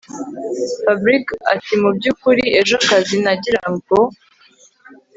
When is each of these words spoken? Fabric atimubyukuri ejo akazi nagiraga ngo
Fabric 0.83 1.25
atimubyukuri 1.53 2.43
ejo 2.59 2.73
akazi 2.81 3.15
nagiraga 3.23 3.69
ngo 3.75 3.99